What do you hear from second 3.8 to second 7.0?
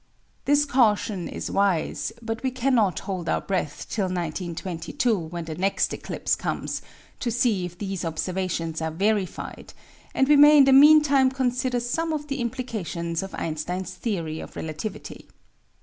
till 1922, when the next eclipse comes,